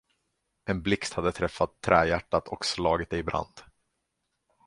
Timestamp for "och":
2.47-2.65